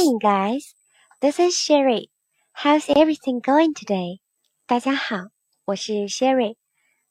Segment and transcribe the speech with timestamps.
[0.00, 0.72] Hey guys,
[1.20, 2.08] this is Sherry.
[2.54, 4.20] How's everything going today?
[4.66, 5.26] 大家好，
[5.66, 6.56] 我是 Sherry，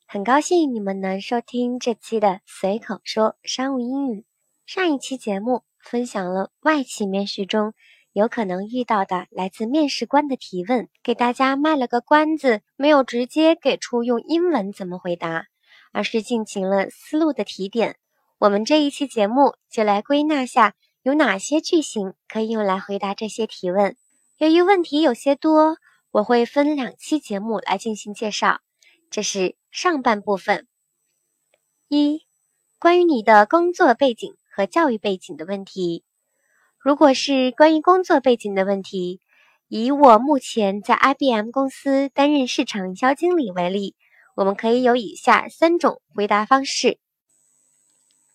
[0.08, 4.25] 很高兴你们能收听这期的随口说商务英语。
[4.66, 7.75] 上一期节目分享了外企面试中
[8.12, 15.45] 有可能遇到的来自面试官的提问，给大家卖了个关子，没有直接给出用英文怎么回答，
[15.91, 17.97] 而是进行了思路的提点。
[18.39, 20.73] 我们这一期节目就来归纳下。
[21.02, 23.95] 有哪些句型可以用来回答这些提问？
[24.38, 25.77] 由于问题有些多，
[26.12, 28.59] 我会分两期节目来进行介绍。
[29.09, 30.67] 这是上半部分。
[31.88, 32.25] 一、
[32.80, 36.03] 关于你的工作背景和教育背景的问题。
[36.77, 39.22] 如果是关于工作背景的问题，
[39.70, 43.95] 以我目前在 IBM 公司担任市场营销经理为例，
[44.36, 47.00] 我们可以有以下三种回答方式。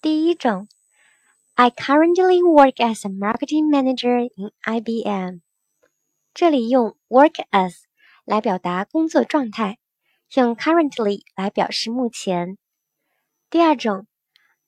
[0.01, 0.67] 第一种。
[1.56, 5.42] I currently work as a marketing manager in IBM。
[6.34, 7.76] 这里用 work as
[8.24, 9.78] 来表达工作状态，
[10.36, 12.58] 用 currently 来表示目前。
[13.50, 14.06] 第二种，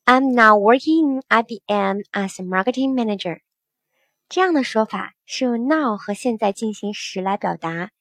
[0.05, 3.41] I'm now working in IBM as a marketing manager。
[4.27, 7.91] 这样的说法是用 now 和现在进行时来表达，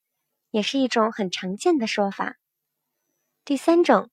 [0.50, 2.36] 也是一种很常见的说法。
[3.44, 4.10] 第三种，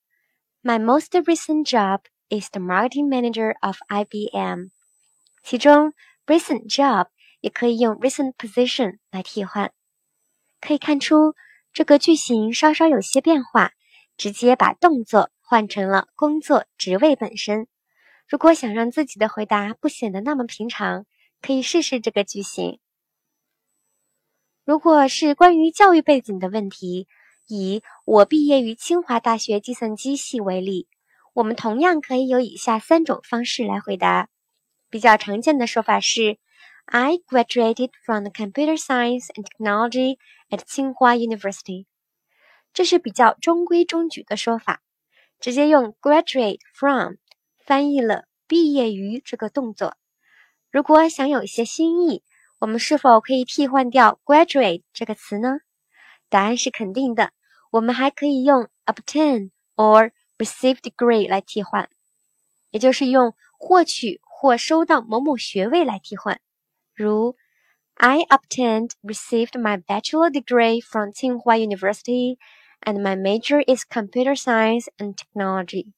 [0.61, 2.02] My most recent job
[2.33, 4.70] is the marketing manager of IBM，
[5.42, 5.92] 其中
[6.25, 7.08] recent job
[7.41, 9.70] 也可以用 recent position 来替换。
[10.58, 11.34] 可以看出
[11.75, 13.72] 这个句型稍稍有些变化，
[14.16, 17.66] 直接把动作换成了工作职位本身。
[18.27, 21.05] 如果想让自己的回答不显得那么平常，
[21.42, 22.78] 可以试试这个句型。
[24.64, 27.08] 如果是关于教育背景的问题，
[27.47, 30.88] 以我毕业于清华大学计算机系为例。
[31.34, 34.28] 我们同样可以有以下三种方式来回答。
[34.91, 36.38] 比较常见的说法是
[36.84, 40.19] ：I graduated from the computer science and technology
[40.50, 41.86] at Tsinghua University。
[42.75, 44.83] 这是比较中规中矩的说法，
[45.41, 47.15] 直接用 graduate from
[47.64, 49.97] 翻译了毕业于这个动作。
[50.70, 52.22] 如果想有一些新意，
[52.59, 55.59] 我们是否可以替换掉 graduate 这个词呢？
[56.28, 57.31] 答案是肯定的。
[57.70, 61.88] 我们还可以用 obtain or receive degree 来替换，
[62.70, 66.41] 也就是用获取或收到某某学位来替换。
[66.94, 67.36] 如
[67.94, 72.38] I obtained received my bachelor degree from Tsinghua University,
[72.81, 75.92] and my major is computer science and technology。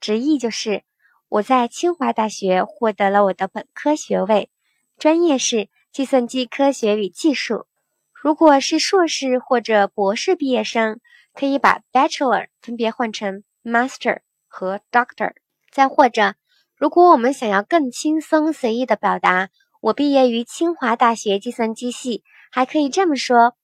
[0.00, 0.84] 直译就是
[1.28, 4.50] 我在清华大学获得了我的本科学位，
[4.98, 7.66] 专业是计算机科学与技术。
[8.12, 11.00] 如果是硕士或者博士毕业生，
[11.34, 15.34] 可以把 bachelor 分别换成 Master 和 Doctor，
[15.70, 16.34] 再或者，
[16.76, 19.50] 如果我们想要更轻松随意的表达，
[19.80, 23.56] 我毕业于清华大学计算机系，还可以这么说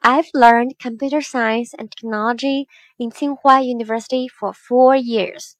[0.00, 2.66] ：I've learned computer science and technology
[2.96, 5.52] in Tsinghua University for four years。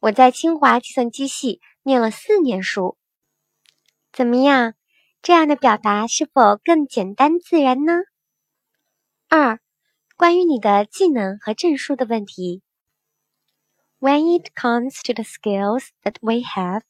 [0.00, 2.96] 我在清华计算机系念了四年书。
[4.12, 4.74] 怎么样？
[5.22, 7.94] 这样的表达是否更简单自然呢？
[9.28, 9.58] 二。
[10.17, 12.61] 关于你的技能和证书的问题。
[13.99, 16.83] When it comes to the skills that we have,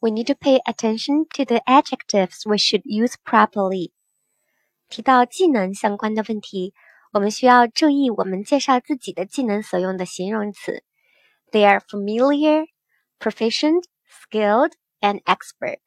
[0.00, 3.92] we need to pay attention to the adjectives we should use properly.
[4.88, 6.72] 提到技能相关的问题，
[7.12, 10.84] 我们需要注意我们介绍自己的技能所用的形容词。
[11.50, 12.66] They are familiar,
[13.18, 15.80] proficient, skilled, and expert.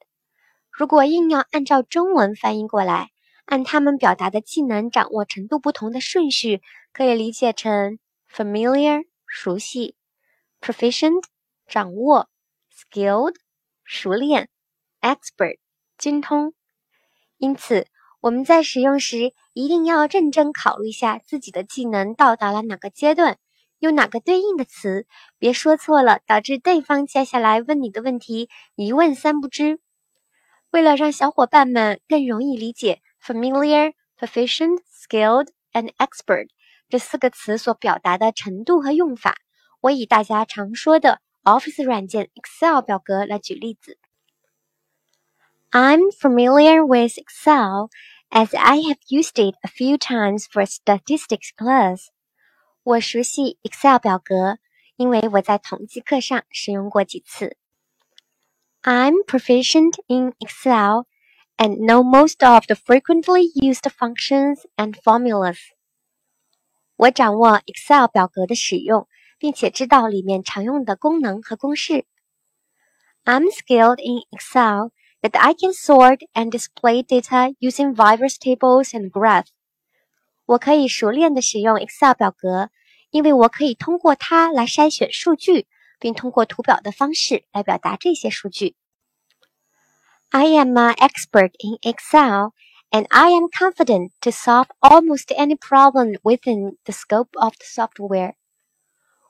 [0.72, 3.12] 如果硬要按照中文翻译过来，
[3.47, 6.63] 按他们表达的技能掌握程度不同的顺序，
[6.93, 7.99] 可以理解成
[8.33, 9.97] familiar 熟悉
[10.61, 11.23] ，proficient
[11.67, 12.29] 掌握
[12.73, 13.35] ，skilled
[13.85, 14.49] 熟练
[15.01, 15.59] ，expert
[15.99, 16.55] 精通。
[17.37, 17.87] 因此，
[18.21, 23.39] 我们在使用时一定要认真考虑一下自己的技能到达了哪个阶段，
[23.79, 25.07] 用哪个对应的词，
[25.39, 29.81] 别说错了，导致对方接下来问你的问题一问三不知。
[30.71, 33.03] 为了让小伙伴们更容易理解。
[33.24, 36.48] Familiar, proficient, skilled, and expert
[36.90, 39.36] 这四个词所表达的程度和用法，
[39.82, 43.98] 我以大家常说的 Office 软件 Excel 表格来举例子。
[45.72, 47.90] I'm familiar with Excel
[48.30, 52.08] as I have used it a few times for statistics class。
[52.84, 54.58] 我熟悉 Excel 表格，
[54.96, 57.56] 因为我在统计课上使用过几次。
[58.82, 61.06] I'm proficient in Excel
[61.58, 65.58] and know most of the frequently used functions and formulas.
[66.96, 69.08] 我掌握 Excel 表格的使用，
[69.38, 72.06] 并且知道里面常用的功能和公式。
[73.26, 74.92] I'm skilled in Excel
[75.22, 79.48] that I can sort and display data using various tables and graphs.
[80.46, 82.70] 我可以熟练的使用 Excel 表格，
[83.12, 85.68] 因为我可以通过它来筛选数据，
[86.00, 88.76] 并通过图表的方式来表达这些数据。
[90.34, 92.54] I am an expert in Excel,
[92.92, 98.34] and I am confident to solve almost any problem within the scope of the software.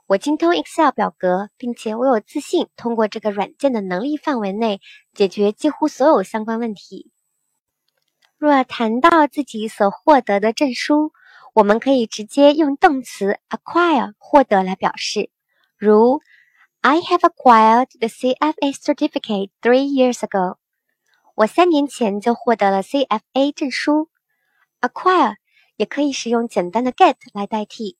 [0.07, 4.81] 我精通 Excel 表格，并且我有自信通过这个软件的能力范围内
[5.13, 7.11] 解决几乎所有相关问题。
[8.37, 11.13] 若谈到自己所获得的证书，
[11.53, 15.29] 我们可以直接用动词 acquire 获得来表示，
[15.77, 16.21] 如
[16.81, 20.57] I have acquired the CFA certificate three years ago。
[21.34, 24.08] 我三年前就获得了 CFA 证书。
[24.80, 25.36] acquire
[25.76, 27.96] 也可以使用简单的 get 来代替。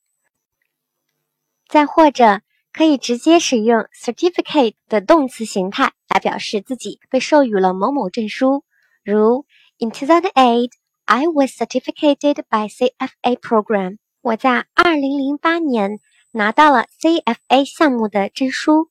[1.67, 2.41] 再或者，
[2.71, 8.63] 可以直接使用 certificate 的动词形态来表示自己被授予了某某证书，
[9.03, 9.45] 如
[9.79, 10.69] In 2008,
[11.05, 13.97] I was certificated by CFA program。
[14.21, 15.99] 我在2008年
[16.31, 18.89] 拿到了 CFA 项目的证书。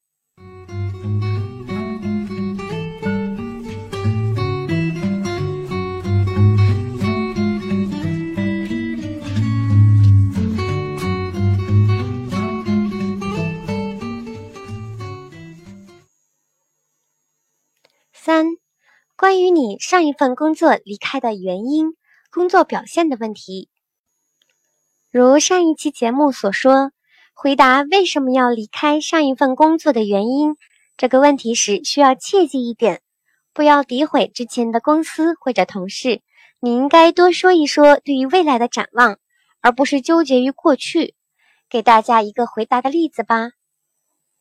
[18.25, 18.47] 三、
[19.19, 21.95] 关于你上一份工作离开的原因、
[22.31, 23.69] 工作表现的问题。
[25.11, 26.91] 如上一期节目所说，
[27.35, 30.57] 回答为什么要离开上一份工作的原因
[30.97, 33.03] 这个问题时，需要切记一点：
[33.53, 36.23] 不要诋毁之前的公司或者同事。
[36.61, 39.19] 你应该多说一说对于未来的展望，
[39.61, 41.15] 而不是纠结于过去。
[41.69, 43.51] 给大家一个回答的例子吧。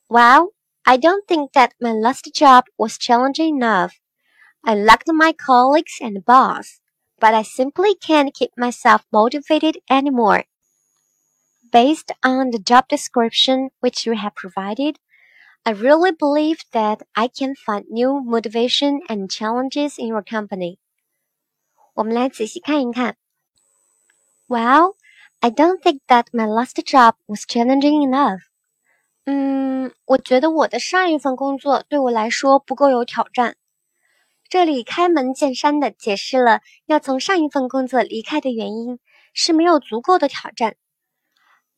[0.08, 0.53] 哇哦。
[0.85, 3.99] I don't think that my last job was challenging enough.
[4.65, 6.79] I liked my colleagues and boss,
[7.19, 10.45] but I simply can't keep myself motivated anymore.
[11.71, 14.97] Based on the job description which you have provided,
[15.65, 20.79] I really believe that I can find new motivation and challenges in your company.
[21.93, 23.15] 我们来仔细看一看.
[24.47, 24.95] Well,
[25.41, 28.39] I don't think that my last job was challenging enough.
[29.26, 33.56] 嗯，我觉得我的上一份工作对我来说不够有挑战。
[34.50, 38.98] 这里开门见山的解释了要从上一份工作离开的原因
[39.32, 40.76] 是没有足够的挑战。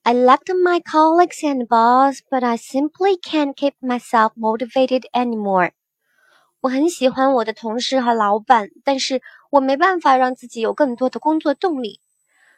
[0.02, 5.70] I loved my colleagues and boss, but I simply can't keep myself motivated anymore.
[6.60, 12.00] 我很喜欢我的同事和老板，但是我没办法让自己有更多的工作动力。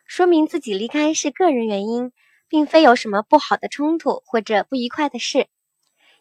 [0.06, 2.11] 说明自己离开是个人原因。
[2.48, 5.48] 并非有什么不好的冲突或者不愉快的事，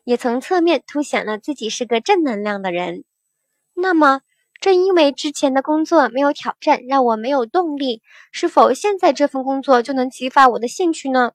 [0.03, 3.03] 也从侧面凸显了自己是个正能量的人。
[3.74, 4.21] 那么，
[4.59, 8.01] 正因为之前的工作没有挑战，让我没有动力，
[8.31, 11.33] 是否现在这份工作就能激发我的兴趣呢？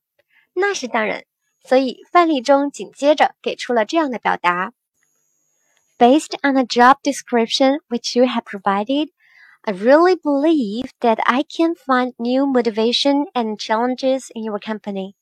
[0.54, 1.24] 那是当然。
[1.64, 4.72] 所以范例中紧接着给出了这样的表达
[5.96, 9.10] ：Based on the job description which you have provided.
[9.64, 15.14] I really believe that I can find new motivation and challenges in your company.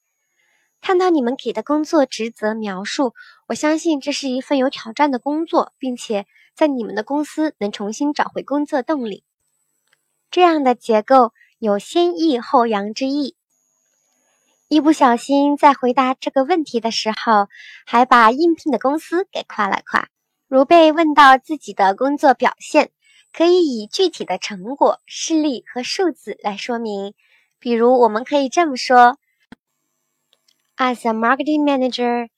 [0.80, 3.12] 看到你们给的工作职责描述，
[3.48, 9.24] 我相信这是一份有挑战的工作，并且在你们的公司能重新找回工作动力。
[10.30, 13.36] 这样的结构有先抑后扬之意。
[14.68, 17.48] 一不小心在回答这个问题的时候，
[17.84, 20.08] 还把应聘的公司给夸了夸。
[20.48, 22.90] 如被问到自己的工作表现。
[23.31, 27.13] 可以以具体的成果、事例和数字来说明。
[27.59, 29.17] 比如，我们可以这么说：
[30.77, 32.29] As a marketing manager,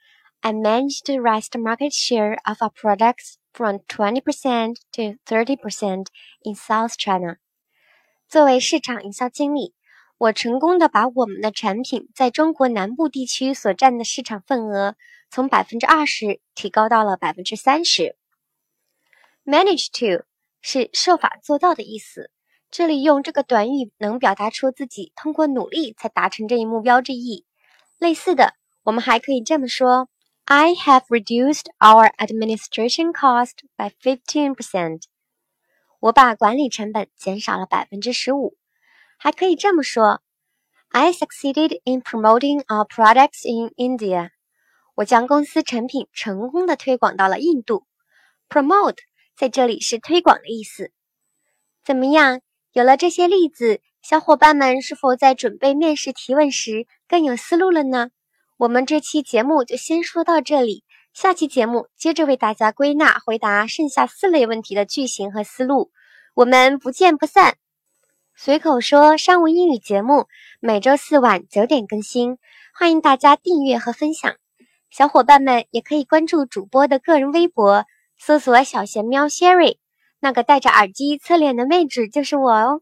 [0.41, 6.06] I managed to raise the market share of our products from 20% to 30%
[6.44, 7.38] in South China。
[8.29, 9.74] 作为市场营销经理，
[10.17, 14.96] 我成功的把我们的产品在中国南部地区所占的市场份额
[15.29, 18.15] 从百分之二十提高到了百分之三十。
[19.46, 20.25] Manage to
[20.62, 22.31] 是设法做到的意思。
[22.71, 27.45] 这里用这个短语能表达出自己通过努力才达成这一目标之意。
[27.99, 30.09] 类似的，我们还可以这么说
[30.47, 35.02] ：I have reduced our administration cost by fifteen percent。
[36.00, 38.57] 我把管理成本减少了百分之十五。
[39.19, 40.23] 还可以这么说
[40.88, 44.31] ：I succeeded in promoting our products in India。
[44.95, 47.87] 我将公司产品成功的推广到了印度。
[48.49, 48.97] Promote。
[49.37, 50.93] 在这里是推广的意思。
[51.85, 52.41] 怎么样？
[52.73, 58.11] 有了这些例子，小伙伴们是否在准备面试提问时更有思路了呢？
[58.57, 65.91] 我们这期节目就先说到这里，下期节目接着为大家归纳回答剩下四类问题的句型和思路，
[66.35, 67.57] 我们不见不散。
[68.35, 70.27] 随口说商务英语节目
[70.61, 72.39] 每周四晚九点更新，
[72.75, 74.37] 欢迎大家订阅和分享。
[74.91, 77.85] 小伙伴们也可以关注主播的个人微博，
[78.25, 79.79] 搜索“小贤喵 Sherry”，
[80.21, 82.81] 那个戴着耳机侧脸的妹纸就是我哦。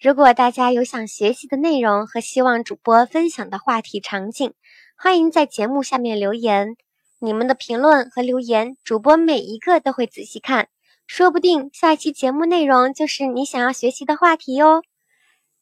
[0.00, 4.54] 如果大家有想学习的内容和希望主播分享的话题场景，
[4.96, 6.74] 欢迎在节目下面留言。
[7.20, 10.66] 你们的评论和留言，主播每一个都会仔细看。
[11.06, 14.82] 说不定下一期节目内容就是你想要学习的话题哟。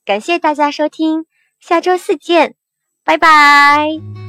[0.07, 1.27] 感谢大家收听，
[1.61, 2.55] 下周四见，
[3.05, 4.20] 拜拜。